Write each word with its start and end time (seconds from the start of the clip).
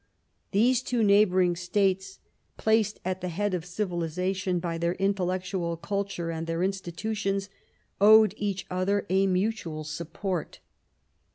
"These 0.51 0.81
two 0.81 1.03
neigh 1.03 1.27
bouring 1.27 1.55
States, 1.55 2.17
placed 2.57 2.99
at 3.05 3.21
the 3.21 3.27
head 3.29 3.53
of 3.53 3.63
civilisation 3.67 4.57
by 4.57 4.79
their 4.79 4.95
intellectual 4.95 5.77
culture 5.77 6.31
and 6.31 6.47
their 6.47 6.63
institutions, 6.63 7.49
owed 8.01 8.33
each 8.35 8.65
other 8.71 9.05
a 9.11 9.27
mutual 9.27 9.83
support." 9.83 10.59